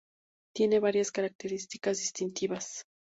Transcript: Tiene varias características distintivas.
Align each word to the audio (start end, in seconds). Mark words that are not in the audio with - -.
Tiene 0.55 0.79
varias 0.79 1.11
características 1.11 1.99
distintivas. 1.99 2.87